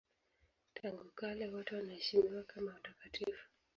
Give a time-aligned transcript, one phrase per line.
[0.73, 3.47] Tangu kale wote wanaheshimiwa kama watakatifu.